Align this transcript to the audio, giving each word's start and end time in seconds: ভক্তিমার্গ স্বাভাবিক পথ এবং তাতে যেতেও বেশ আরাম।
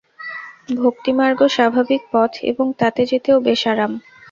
ভক্তিমার্গ 0.77 1.39
স্বাভাবিক 1.55 2.01
পথ 2.13 2.31
এবং 2.51 2.65
তাতে 2.79 3.01
যেতেও 3.11 3.37
বেশ 3.47 3.61
আরাম। 3.71 3.91